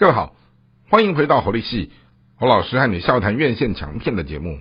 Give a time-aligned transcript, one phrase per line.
[0.00, 0.34] 各位好，
[0.88, 1.92] 欢迎回到侯立系
[2.36, 4.60] 侯老师和你笑谈院线强片的节目。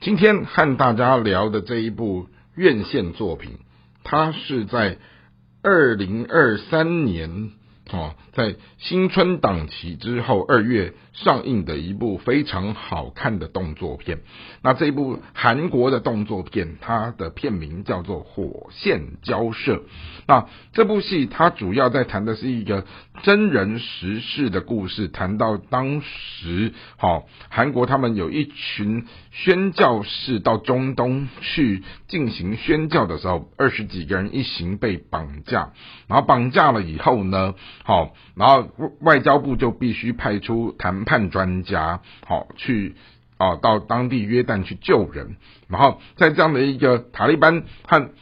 [0.00, 3.58] 今天和大家聊的这一部院线作品，
[4.04, 4.96] 它是在
[5.62, 7.50] 二零二三年。
[7.92, 14.20] 哦，在新春档期之后，二月上映的一部非常好看的动作片。
[14.62, 19.76] 那这一部韩国的动作片，它的片名叫做《火线交涉》。
[20.28, 22.86] 那这部戏它主要在谈的是一个
[23.24, 35.72] 真人实事的故事，谈到当时，好韩国他们有一群宣教士到中东去进行宣教的时候，二十几个人一行被绑架，
[36.06, 37.54] 然后绑架了以后呢？
[37.90, 38.68] 好，然后
[39.00, 42.94] 外交部就必须派出谈判专家，好去
[43.36, 45.34] 啊到当地约旦去救人。
[45.66, 48.12] 然后在这样的一个塔利班和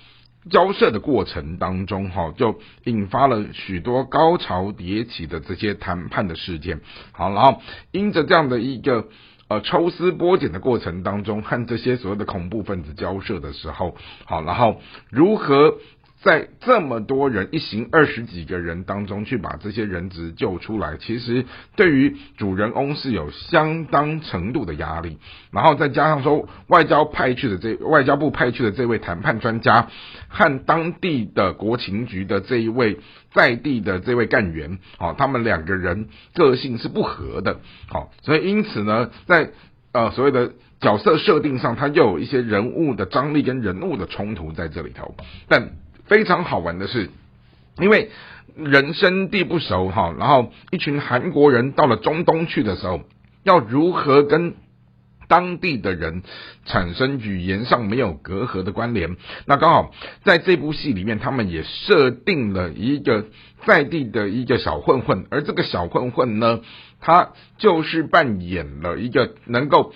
[0.49, 6.81] 交涉的过程当中，哈就引发了许多高潮迭起的这些谈判的事件。
[7.13, 7.61] 好，然后
[7.91, 9.09] 因着这样的一个
[9.49, 13.95] 呃抽丝剥茧的过程当中，和这些所谓的恐怖分子交涉的时候，
[14.25, 15.75] 好，然后如何？
[16.21, 21.45] 在这么多人一行二十几个人当中去把这些人质救出来，其实
[21.77, 25.19] 对于主人翁是有相当程度的压力。
[25.53, 29.89] 然后再加上说，外交派去的这外交部派去的这位谈判专家
[30.27, 32.99] 和当地的国情局的这一位
[33.33, 39.51] 在地的这位干员，好，他们两个人个性是不合的，好，所以因此呢，在
[39.93, 45.15] 呃所谓的角色设定上，他又有一些人物的张力跟人物的冲突在这里头，
[45.49, 45.71] 但。
[46.09, 47.11] 非常好玩的是，
[47.79, 48.11] 因为
[48.57, 53.03] 人生地不熟哈，然后一群韩国人到了中东去的时候，
[53.45, 54.55] 要如何跟
[55.29, 56.23] 当地的人
[56.65, 59.17] 产生语言上没有隔阂的关联？
[59.47, 59.93] 那刚好
[60.25, 63.27] 在这部戏里面，他们也设定了一个
[63.67, 66.61] 在地的一个小混混，而这个小混混呢，
[67.01, 69.93] 他就是扮演了一个能够。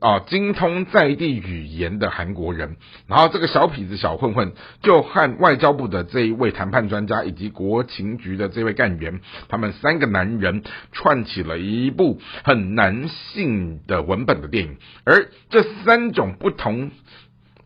[0.00, 4.52] 啊，精通在地语言的韩国人，然后这个小痞子、小混混
[4.82, 10.62] 就和外交部的这一位谈判专家以及国情局的这位干员，他们三个男人
[10.92, 14.78] 串起了一部很男性的文本的电影。
[15.04, 16.90] 而这三种不同、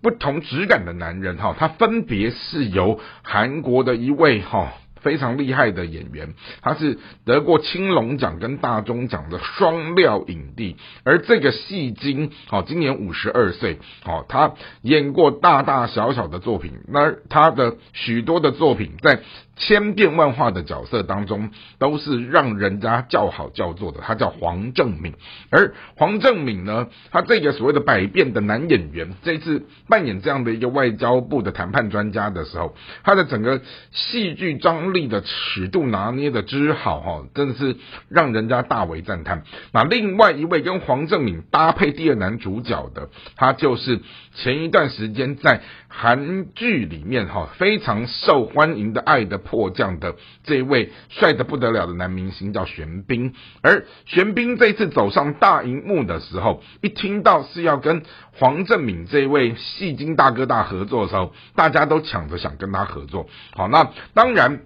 [0.02, 4.72] 不同质感的男人，哈，他分别是由韩国的一位哈。
[5.04, 19.20] 非常厉害的演员，他是得过青龙奖跟大钟奖的双料影帝，而这个戏精，哦，今年五十二岁，哦，他演过大大小小的作品，那他的许多的作品在。
[19.56, 24.00] 千变万化的角色当中，都是让人家叫好叫座的。
[24.00, 25.14] 他叫黄正敏，
[25.50, 33.60] 而黄正敏呢，他这个所谓的百变的男演员，这次扮演这样的一个外交部的谈判专家的时候，他的整个
[33.92, 37.76] 戏剧张力的尺度拿捏的之好哈，真的是
[38.08, 39.44] 让人家大为赞叹。
[39.72, 44.00] 那另外一位跟黄正敏搭配第二男主角的，他就是
[44.34, 49.38] 前一段时间在韩剧里面哈非常受欢迎的《爱的》。
[49.44, 58.02] 迫降的这位帅的不得了的男明星叫玄彬，而玄彬这次走上大荧幕的时候，一听到是要跟
[58.32, 63.28] 黄正敏这位戏精大哥大合作的时候，大家都抢着想跟他合作。
[63.52, 64.62] 好，那当然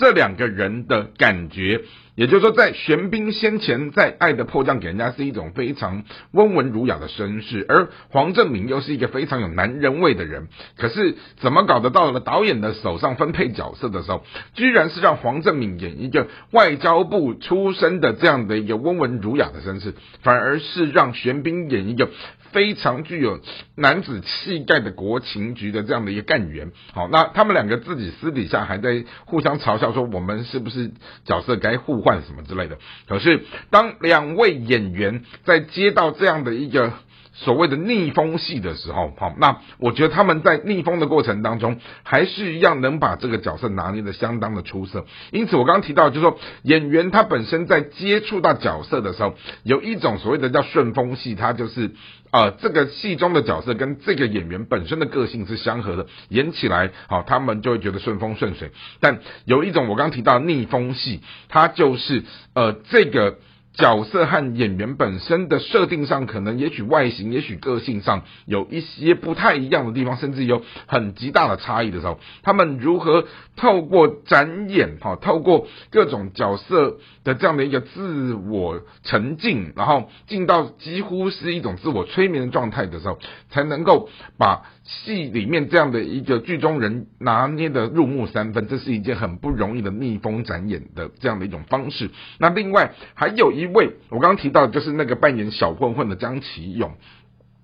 [0.00, 1.82] 这两个人的感觉。
[2.16, 6.02] 也就是说，在玄彬先前在《爱的迫降》给人家是一种非常
[6.32, 10.48] 温文儒雅的绅士，而黄正明又是一个非常有男人味的人。
[10.76, 14.22] 可是怎么搞得到了导演的手上分配角色的时候，
[14.52, 22.10] 居然是让黄正明演一个外交部出身的这样的一个温文儒雅的绅士，反而是让玄彬演一个。
[22.52, 23.40] 非常具有
[23.74, 30.90] 男子气概的国情局的这样的一个干员，好，那他们两个自己私底下还在互相嘲笑说，我们是不是
[31.24, 32.78] 角色该互换什么之类的。
[33.08, 36.92] 可是当两位演员在接到这样的一个。
[37.32, 45.06] 所谓的逆风戏的时候，好，那我觉得他们在逆风的过程当中，还是一样能把这个角色拿捏的相当的出色。
[45.30, 51.92] 因此，我刚刚提到，就是说演员他本身在接触到角色的时候，有一种所谓的叫顺风戏，他就是
[52.32, 58.72] 呃这个戏中的角色跟这个演员本身的个性是相合的，演起来好，他们就会觉得顺风顺水。
[59.00, 62.24] 但有一种我刚刚提到逆风戏，它就是
[62.54, 63.38] 呃这个。
[63.72, 73.24] 角色和演员本身的设定上，可能也许外形、也许个性上有一些不太一样的地方，甚至有很极大的差异的时候，他们如何
[73.56, 83.18] 透过展演，哈，透过各种角色的这样的一个自我沉浸，然后进到几乎是一种自我催眠的状态的时候，
[83.50, 92.10] 才能够把戏里面这样的一个剧中人拿捏的入木三分，这是一件很不容易的逆风展演的这样的一种方式。
[92.38, 96.96] 那另外还有一一位，我刚刚提到就是那个扮演小混混的江启勇。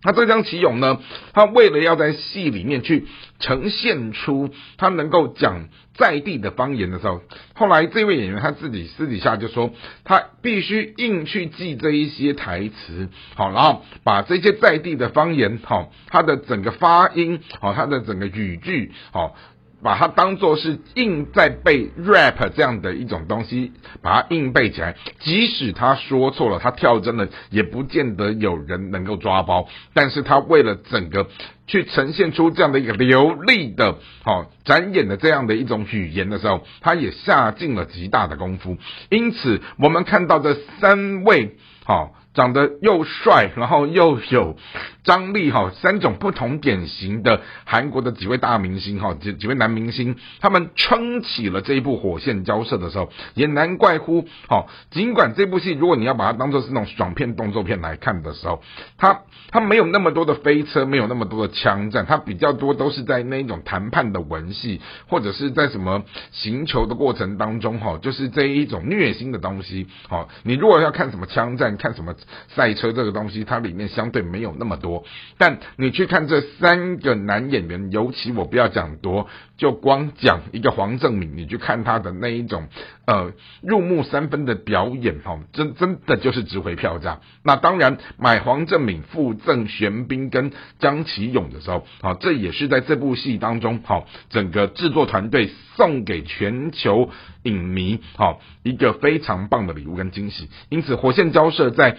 [0.04, 1.00] 那这江启勇呢？
[1.32, 3.06] 他为了要在戏里面去
[3.40, 7.22] 呈现出他能够讲在地的方言的时候，
[7.54, 9.72] 后来这位演员他自己私底下就说，
[10.04, 19.34] 他必须硬去记这一些台词，好，然后把这些在地的方言，好，他的整个发音，好，他的整个语句，好。
[19.82, 24.96] 把它当做是硬在背 rap 这样的一种东西，把它硬背起来。
[25.20, 29.68] 即使他说错了，他跳真的，也不见得有人能够抓包。
[29.94, 31.28] 但是他为了整个
[31.66, 38.76] 去呈现出这样的一个流利的、好展演的这样的一种语言的时候，他也下尽了极大的功夫。
[39.10, 42.14] 因此，我们看到这三位，好。
[42.36, 44.58] 长得又帅，然后又有
[45.04, 54.66] 张力哈，三种不同典型的韩国的几位大明星哈，几几位男明星，他们撑起了这一部《火线交涉》的时候，也难怪乎哈。
[54.90, 58.62] 尽管这部戏，如果你要把它当做是那种爽片动作片来看的时候，
[58.98, 69.86] 它它没有那么多的飞车，没有那么多的枪战，它比较多都是在那一种谈判的文戏，或者是在什么行球的过程当中哈，就是这一种虐心的东西。
[70.08, 72.14] 好，你如果要看什么枪战，看什么。
[72.48, 75.04] 赛车这个东西，它里面相对没有那么多，
[75.38, 82.68] 但你去看这三个男演员，尤其我不要讲多，就光讲一个黄正敏，你去看他的那一种
[83.06, 83.32] 呃
[83.62, 87.20] 入木三分的表演，哈，真真的就是值回票价。
[87.42, 97.10] 那当然买黄正敏附赠玄彬跟张启勇的时候，好，这也是在这部戏当中，好，整个制作团队送给全球
[97.42, 100.48] 影迷，好，一个非常棒的礼物跟惊喜。
[100.68, 101.96] 因此，火线交涉在。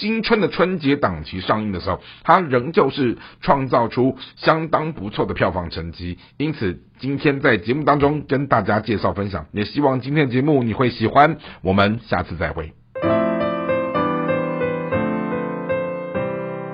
[0.00, 6.18] 新春的春节档期上映的时候，它仍旧是创造出相当不错的票房成绩。
[6.36, 11.38] 因此，今天在节目当中跟大家介绍分享，也希望今天的节目你会喜欢。
[11.62, 12.81] 我们下次再会。